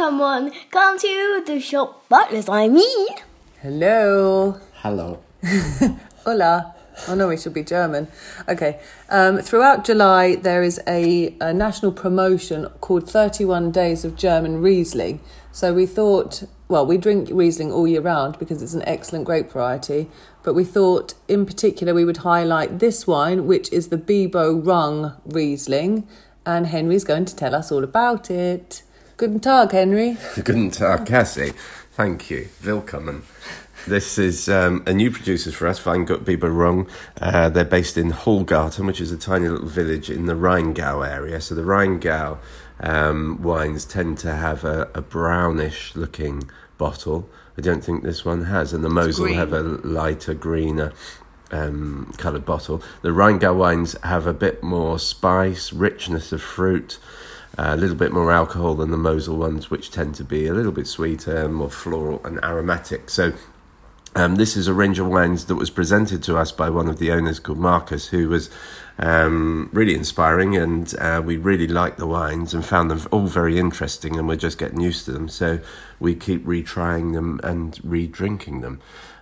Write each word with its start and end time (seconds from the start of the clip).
come 0.00 0.22
on, 0.22 0.50
come 0.70 0.98
to 0.98 1.42
the 1.46 1.60
shop. 1.60 2.08
Butlers, 2.08 2.48
I 2.48 2.68
mean. 2.68 3.08
Hello. 3.60 4.58
Hello. 4.76 5.18
Hola. 6.24 6.74
Oh 7.06 7.14
no, 7.14 7.28
we 7.28 7.36
should 7.36 7.52
be 7.52 7.62
German. 7.62 8.08
Okay. 8.48 8.80
Um, 9.10 9.40
throughout 9.40 9.84
July, 9.84 10.36
there 10.36 10.62
is 10.62 10.80
a, 10.88 11.36
a 11.42 11.52
national 11.52 11.92
promotion 11.92 12.68
called 12.80 13.10
31 13.10 13.72
Days 13.72 14.02
of 14.06 14.16
German 14.16 14.62
Riesling. 14.62 15.20
So 15.52 15.74
we 15.74 15.84
thought, 15.84 16.44
well, 16.68 16.86
we 16.86 16.96
drink 16.96 17.28
Riesling 17.30 17.70
all 17.70 17.86
year 17.86 18.00
round 18.00 18.38
because 18.38 18.62
it's 18.62 18.72
an 18.72 18.84
excellent 18.86 19.26
grape 19.26 19.50
variety. 19.50 20.08
But 20.42 20.54
we 20.54 20.64
thought, 20.64 21.12
in 21.28 21.44
particular, 21.44 21.92
we 21.92 22.06
would 22.06 22.24
highlight 22.28 22.78
this 22.78 23.06
wine, 23.06 23.46
which 23.46 23.70
is 23.70 23.88
the 23.88 23.98
Bibo 23.98 24.62
Runge 24.62 25.14
Riesling. 25.26 26.08
And 26.46 26.68
Henry's 26.68 27.04
going 27.04 27.26
to 27.26 27.36
tell 27.36 27.54
us 27.54 27.70
all 27.70 27.84
about 27.84 28.30
it. 28.30 28.82
Guten 29.20 29.38
Tag, 29.38 29.72
Henry. 29.72 30.16
Guten 30.42 30.70
Tag, 30.70 31.04
Cassie. 31.04 31.52
Thank 31.92 32.30
you. 32.30 32.48
Willkommen. 32.62 33.20
This 33.86 34.16
is 34.16 34.48
um, 34.48 34.82
a 34.86 34.94
new 34.94 35.10
producer 35.10 35.52
for 35.52 35.68
us, 35.68 35.78
Weingut 35.78 36.24
Bibo 36.24 36.48
Runge. 36.48 36.88
Uh, 37.20 37.50
they're 37.50 37.66
based 37.66 37.98
in 37.98 38.12
Hallgarten, 38.12 38.86
which 38.86 38.98
is 38.98 39.12
a 39.12 39.18
tiny 39.18 39.46
little 39.46 39.68
village 39.68 40.08
in 40.08 40.24
the 40.24 40.32
Rheingau 40.32 41.06
area. 41.06 41.38
So 41.42 41.54
the 41.54 41.60
Rheingau 41.60 42.38
um, 42.80 43.42
wines 43.42 43.84
tend 43.84 44.16
to 44.20 44.34
have 44.34 44.64
a, 44.64 44.88
a 44.94 45.02
brownish 45.02 45.94
looking 45.94 46.50
bottle. 46.78 47.28
I 47.58 47.60
don't 47.60 47.84
think 47.84 48.02
this 48.02 48.24
one 48.24 48.44
has. 48.44 48.72
And 48.72 48.82
the 48.82 48.88
Mosel 48.88 49.34
have 49.34 49.52
a 49.52 49.60
lighter, 49.60 50.32
greener 50.32 50.94
um, 51.50 52.14
coloured 52.16 52.46
bottle. 52.46 52.82
The 53.02 53.10
Rheingau 53.10 53.54
wines 53.54 53.98
have 54.02 54.26
a 54.26 54.32
bit 54.32 54.62
more 54.62 54.98
spice, 54.98 55.74
richness 55.74 56.32
of 56.32 56.40
fruit, 56.40 56.98
a 57.62 57.76
little 57.76 57.96
bit 57.96 58.12
more 58.12 58.32
alcohol 58.32 58.74
than 58.74 58.90
the 58.90 58.96
Mosel 58.96 59.36
ones, 59.36 59.70
which 59.70 59.90
tend 59.90 60.14
to 60.16 60.24
be 60.24 60.46
a 60.46 60.54
little 60.54 60.72
bit 60.72 60.86
sweeter, 60.86 61.48
more 61.48 61.70
floral 61.70 62.20
and 62.24 62.38
aromatic. 62.42 63.10
So 63.10 63.32
um, 64.16 64.36
this 64.36 64.56
is 64.56 64.66
a 64.66 64.74
range 64.74 64.98
of 64.98 65.06
wines 65.06 65.44
that 65.46 65.54
was 65.54 65.70
presented 65.70 66.22
to 66.24 66.36
us 66.36 66.50
by 66.50 66.68
one 66.68 66.88
of 66.88 66.98
the 66.98 67.12
owners 67.12 67.38
called 67.38 67.58
Marcus, 67.58 68.08
who 68.08 68.28
was 68.28 68.50
um, 68.98 69.70
really 69.72 69.94
inspiring, 69.94 70.56
and 70.56 70.92
uh, 70.98 71.22
we 71.24 71.36
really 71.36 71.68
liked 71.68 71.98
the 71.98 72.06
wines 72.06 72.52
and 72.52 72.64
found 72.64 72.90
them 72.90 73.06
all 73.12 73.26
very 73.26 73.58
interesting, 73.58 74.18
and 74.18 74.26
we're 74.26 74.36
just 74.36 74.58
getting 74.58 74.80
used 74.80 75.04
to 75.04 75.12
them. 75.12 75.28
So 75.28 75.60
we 76.00 76.14
keep 76.14 76.44
retrying 76.44 77.14
them 77.14 77.40
and 77.44 77.78
re-drinking 77.84 78.62
them. 78.62 78.80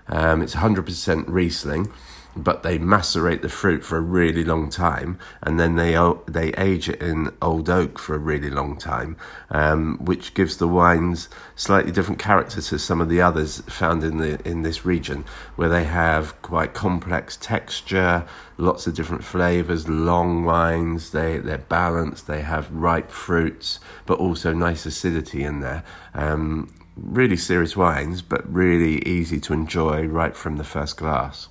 Um, 0.08 0.41
it's 0.41 0.55
100% 0.55 1.25
Riesling, 1.28 1.92
but 2.39 2.62
they 2.62 2.78
macerate 2.78 3.42
the 3.42 3.48
fruit 3.48 3.84
for 3.84 3.98
a 3.98 4.00
really 4.00 4.44
long 4.44 4.70
time, 4.70 5.19
and 5.42 5.58
then 5.58 5.77
they 5.77 5.98
they 6.27 6.53
age 6.55 6.89
it 6.89 7.03
in 7.03 7.30
old 7.42 7.69
oak 7.69 7.98
for 7.98 8.14
a 8.14 8.19
really 8.19 8.50
long 8.50 8.77
time, 8.77 9.17
um, 9.50 9.98
which 9.98 10.34
gives 10.34 10.56
the 10.56 10.69
wines 10.69 11.28
slightly 11.56 11.92
different 11.92 12.20
character 12.20 12.61
to 12.61 12.78
some 12.78 13.00
of 13.00 13.08
the 13.08 13.20
others 13.20 13.61
found 13.62 14.05
in 14.05 14.19
the 14.19 14.41
in 14.48 14.62
this 14.62 14.84
region, 14.84 15.25
where 15.56 15.69
they 15.69 15.84
have 15.84 16.41
quite 16.42 16.75
complex 16.75 17.36
texture, 17.36 18.25
lots 18.56 18.86
of 18.86 18.95
different 18.95 19.25
flavors, 19.25 19.89
long 19.89 20.45
wines. 20.45 21.11
They 21.11 21.39
they're 21.39 21.58
balanced. 21.58 22.27
They 22.27 22.42
have 22.42 22.70
ripe 22.70 23.11
fruits, 23.11 23.80
but 24.06 24.19
also 24.19 24.52
nice 24.52 24.86
acidity 24.86 25.42
in 25.42 25.61
there. 25.61 25.83
Um, 26.14 26.73
really 26.97 27.36
serious 27.36 27.77
wines, 27.77 28.23
but 28.23 28.52
really 28.52 28.98
easy 29.06 29.41
to 29.41 29.52
enjoy 29.52 30.05
right 30.06 30.36
from 30.36 30.56
the 30.56 30.64
first 30.64 30.97
glass. 30.97 31.48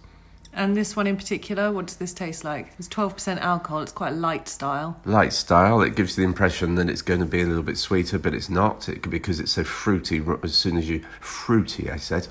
And 0.57 0.75
this 0.75 0.95
one 0.95 1.05
in 1.05 1.17
particular, 1.17 1.71
what 1.71 1.85
does 1.85 1.97
this 1.97 2.15
taste 2.15 2.43
like? 2.43 2.73
It's 2.79 2.87
12% 2.87 3.39
alcohol, 3.41 3.81
it's 3.81 3.91
quite 3.91 4.13
light 4.13 4.47
style. 4.47 4.99
light 5.05 5.31
style. 5.31 5.83
It 5.83 5.95
gives 5.95 6.17
you 6.17 6.23
the 6.23 6.27
impression 6.27 6.73
that 6.75 6.89
it's 6.89 7.03
going 7.03 7.19
to 7.19 7.27
be 7.27 7.43
a 7.43 7.45
little 7.45 7.61
bit 7.61 7.77
sweeter, 7.77 8.17
but 8.17 8.33
it's 8.33 8.49
not. 8.49 8.89
It, 8.89 9.07
because 9.07 9.39
it's 9.39 9.51
so 9.51 9.63
fruity. 9.63 10.19
As 10.41 10.55
soon 10.55 10.77
as 10.77 10.89
you 10.89 11.05
fruity, 11.19 11.91
I 11.91 11.97
said, 11.97 12.27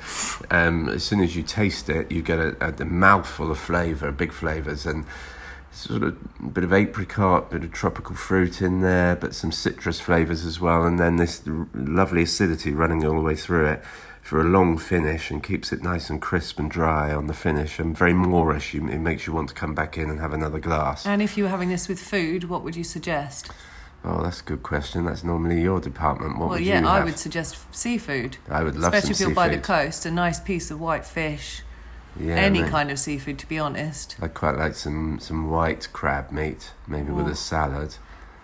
um, 0.51 0.89
as 0.89 1.05
soon 1.05 1.21
as 1.21 1.37
you 1.37 1.45
taste 1.45 1.89
it, 1.89 2.11
you 2.11 2.21
get 2.21 2.41
a, 2.41 2.75
a, 2.81 2.85
mouthful 2.85 3.53
of 3.53 3.61
flavour, 3.61 4.11
big 4.11 4.33
flavours, 4.33 4.87
and 4.87 5.05
sort 5.71 6.03
of 6.03 6.53
bit 6.53 6.65
of 6.65 6.73
apricot, 6.73 7.53
bit 7.53 7.63
of 7.63 7.71
tropical 7.71 8.17
fruit 8.17 8.61
in 8.61 8.81
there, 8.81 9.15
but 9.15 9.37
some 9.37 9.53
citrus 9.53 10.01
flavours 10.01 10.45
as 10.45 10.59
well, 10.59 10.83
and 10.83 10.99
then 10.99 11.15
this 11.15 11.43
lovely 11.47 12.23
acidity 12.23 12.73
running 12.73 13.07
all 13.07 13.15
the 13.15 13.21
way 13.21 13.37
through 13.37 13.67
it. 13.67 13.85
For 14.27 14.41
a 14.41 14.45
long 14.45 14.77
finish 14.77 15.31
and 15.31 15.41
keeps 15.41 15.73
it 15.73 15.85
nice 15.85 16.11
and 16.11 16.21
crisp 16.21 16.59
and 16.59 16.69
dry 16.69 17.15
on 17.15 17.29
the 17.29 17.33
finish 17.33 17.79
and 17.79 17.97
very 17.97 18.13
Moorish. 18.13 18.75
It 18.75 18.83
makes 18.83 19.25
you 19.25 19.33
want 19.33 19.51
to 19.51 19.55
come 19.55 19.73
back 19.73 19.97
in 19.97 20.11
and 20.11 20.19
have 20.19 20.33
another 20.33 20.59
glass. 20.59 21.07
And 21.07 21.23
if 21.23 21.37
you 21.37 21.45
were 21.45 21.49
having 21.49 21.69
this 21.69 21.87
with 21.87 22.01
food, 22.01 22.51
what 22.51 22.65
would 22.65 22.75
you 22.75 22.83
suggest? 22.83 23.53
Oh, 24.05 24.25
that's 24.25 24.41
a 24.41 24.43
good 24.43 24.65
question. 24.65 25.05
That's 25.05 25.23
normally 25.23 25.63
your 25.63 25.81
department. 25.81 26.39
What 26.41 26.49
well, 26.49 26.59
yeah, 26.59 26.85
I 26.85 27.05
would 27.05 27.21
suggest 27.21 27.73
seafood. 27.73 28.39
I 28.51 28.65
would 28.65 28.75
love 28.75 28.93
Especially 28.95 29.13
if 29.13 29.21
you're 29.21 29.31
by 29.31 29.47
the 29.47 29.59
coast, 29.59 30.05
a 30.07 30.11
nice 30.11 30.41
piece 30.41 30.73
of 30.73 30.81
white 30.81 31.07
fish. 31.07 31.63
Yeah, 32.19 32.35
Any 32.35 32.63
mate. 32.63 32.71
kind 32.73 32.91
of 32.91 32.99
seafood, 32.99 33.39
to 33.39 33.49
be 33.49 33.61
honest. 33.61 34.17
I'd 34.21 34.35
quite 34.35 34.57
like 34.57 34.75
some 34.75 35.21
some 35.21 35.53
white 35.53 35.87
crab 35.93 36.33
meat, 36.33 36.73
maybe 36.89 37.13
with 37.13 37.29
a 37.29 37.37
salad. 37.37 37.95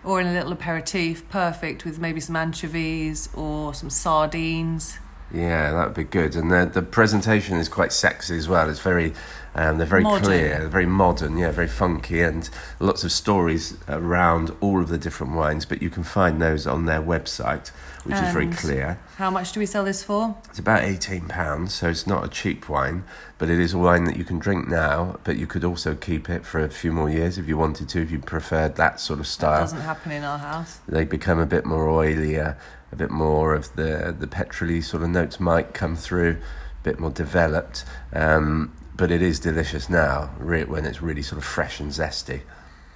Or 0.05 0.21
in 0.21 0.27
a 0.27 0.33
little 0.33 0.53
aperitif, 0.53 1.27
perfect 1.27 1.83
with 1.83 1.99
maybe 1.99 2.21
some 2.21 2.37
anchovies 2.37 3.27
or 3.35 3.73
some 3.73 3.89
sardines. 3.89 4.99
Yeah, 5.33 5.71
that 5.71 5.87
would 5.87 5.95
be 5.95 6.03
good. 6.03 6.35
And 6.35 6.51
the 6.51 6.69
the 6.71 6.83
presentation 6.83 7.57
is 7.57 7.67
quite 7.67 7.91
sexy 7.91 8.37
as 8.37 8.47
well. 8.47 8.69
It's 8.69 8.79
very, 8.79 9.13
um, 9.55 9.77
they're 9.79 9.87
very 9.87 10.03
Modern. 10.03 10.23
clear, 10.23 10.59
they're 10.59 10.67
very 10.67 10.85
modern. 10.85 11.37
Yeah, 11.39 11.51
very 11.51 11.67
funky, 11.67 12.21
and 12.21 12.47
lots 12.79 13.03
of 13.03 13.11
stories 13.11 13.75
around 13.89 14.51
all 14.61 14.79
of 14.81 14.89
the 14.89 14.97
different 14.99 15.33
wines. 15.33 15.65
But 15.65 15.81
you 15.81 15.89
can 15.89 16.03
find 16.03 16.39
those 16.39 16.67
on 16.67 16.85
their 16.85 17.01
website, 17.01 17.69
which 18.03 18.15
is 18.15 18.31
very 18.31 18.47
clear. 18.47 18.99
How 19.17 19.31
much 19.31 19.51
do 19.53 19.59
we 19.59 19.65
sell 19.65 19.83
this 19.83 20.03
for? 20.03 20.35
It's 20.49 20.59
about 20.59 20.83
eighteen 20.83 21.27
pounds, 21.27 21.73
so 21.73 21.89
it's 21.89 22.05
not 22.05 22.23
a 22.23 22.27
cheap 22.27 22.69
wine, 22.69 23.03
but 23.39 23.49
it 23.49 23.59
is 23.59 23.73
a 23.73 23.79
wine 23.79 24.03
that 24.03 24.17
you 24.17 24.23
can 24.25 24.37
drink 24.37 24.67
now. 24.67 25.17
But 25.23 25.37
you 25.37 25.47
could 25.47 25.63
also 25.63 25.95
keep 25.95 26.29
it 26.29 26.45
for 26.45 26.59
a 26.59 26.69
few 26.69 26.91
more 26.91 27.09
years 27.09 27.39
if 27.39 27.47
you 27.47 27.57
wanted 27.57 27.89
to, 27.89 28.01
if 28.03 28.11
you 28.11 28.19
preferred 28.19 28.75
that 28.75 28.99
sort 28.99 29.17
of 29.19 29.25
That 29.25 29.31
style. 29.31 29.59
doesn't 29.61 29.81
happen 29.81 30.11
in 30.11 30.23
our 30.23 30.37
house. 30.37 30.79
They 30.87 31.05
become 31.05 31.39
a 31.39 31.47
bit 31.47 31.65
more 31.65 31.87
oilier, 31.87 32.55
a 32.93 32.95
bit 32.95 33.09
more 33.09 33.55
of 33.55 33.75
the 33.75 34.15
the 34.17 34.27
petrol 34.27 34.81
sort 34.81 35.03
of 35.03 35.09
notes 35.09 35.39
might 35.39 35.73
come 35.73 35.95
through, 35.95 36.37
a 36.79 36.83
bit 36.83 36.99
more 36.99 37.09
developed. 37.09 37.83
Um, 38.13 38.71
but 38.95 39.09
it 39.09 39.21
is 39.23 39.39
delicious 39.39 39.89
now, 39.89 40.29
re- 40.37 40.63
when 40.65 40.85
it's 40.85 41.01
really 41.01 41.23
sort 41.23 41.39
of 41.39 41.43
fresh 41.45 41.79
and 41.79 41.91
zesty. 41.91 42.41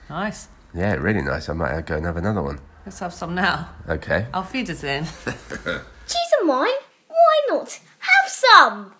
Nice. 0.09 0.47
Yeah, 0.73 0.93
really 0.93 1.23
nice. 1.23 1.49
I 1.49 1.53
might 1.53 1.85
go 1.87 1.95
and 1.97 2.05
have 2.05 2.17
another 2.17 2.43
one. 2.43 2.59
Let's 2.85 2.99
have 2.99 3.13
some 3.13 3.33
now. 3.33 3.69
Okay. 3.89 4.27
I'll 4.33 4.43
feed 4.43 4.69
us 4.69 4.83
in. 4.83 5.05
Cheese 5.25 6.31
and 6.39 6.47
wine? 6.47 6.69
Why 7.07 7.41
not? 7.49 7.79
Have 7.97 8.29
some! 8.29 8.93